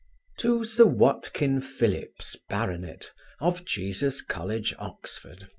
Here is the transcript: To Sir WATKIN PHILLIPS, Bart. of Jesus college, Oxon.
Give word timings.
To 0.39 0.63
Sir 0.65 0.85
WATKIN 0.87 1.61
PHILLIPS, 1.61 2.35
Bart. 2.49 3.05
of 3.39 3.63
Jesus 3.65 4.23
college, 4.23 4.73
Oxon. 4.79 5.49